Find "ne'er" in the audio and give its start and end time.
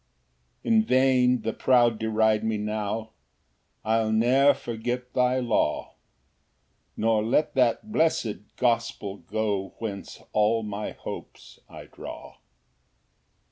4.11-4.55